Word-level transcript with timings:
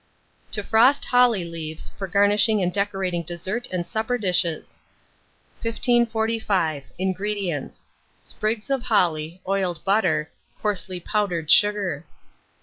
TO 0.51 0.63
FROST 0.63 1.05
HOLLY 1.05 1.45
LEAVES, 1.45 1.89
for 1.89 2.07
garnishing 2.07 2.59
and 2.59 2.73
decorating 2.73 3.21
Dessert 3.21 3.67
and 3.71 3.85
Supper 3.87 4.17
Dishes. 4.17 4.81
1545. 5.61 6.85
INGREDIENTS. 6.97 7.87
Sprigs 8.23 8.71
of 8.71 8.81
holly, 8.81 9.41
oiled 9.47 9.85
butter, 9.85 10.31
coarsely 10.59 10.99
powdered 10.99 11.51
sugar. 11.51 12.03